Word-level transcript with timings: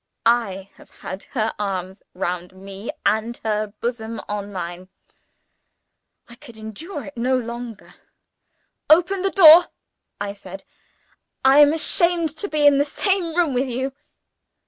I_ 0.25 0.71
have 0.77 0.89
had 0.89 1.25
her 1.25 1.53
arms 1.59 2.01
round 2.15 2.55
me, 2.55 2.89
and 3.05 3.37
her 3.43 3.67
bosom 3.67 4.19
on 4.27 4.51
mine" 4.51 4.89
I 6.27 6.33
could 6.33 6.57
endure 6.57 7.05
it 7.05 7.15
no 7.15 7.37
longer. 7.37 7.93
"Open 8.89 9.21
the 9.21 9.29
door!" 9.29 9.67
I 10.19 10.33
said. 10.33 10.63
"I 11.45 11.59
am 11.59 11.71
ashamed 11.71 12.35
to 12.37 12.47
be 12.49 12.65
in 12.65 12.79
the 12.79 12.83
same 12.83 13.35
room 13.35 13.53
with 13.53 13.67
you!" 13.67 13.93